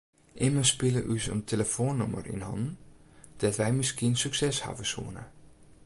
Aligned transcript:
Immen 0.45 0.63
spile 0.71 1.01
ús 1.15 1.25
in 1.33 1.41
telefoannûmer 1.51 2.25
yn 2.33 2.45
hannen 2.47 2.73
dêr't 3.39 3.61
wy 3.61 3.69
miskien 3.79 4.15
sukses 4.23 4.57
hawwe 4.65 4.85
soene. 4.93 5.23